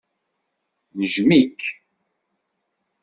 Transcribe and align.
Nejjem-ik. 0.97 1.59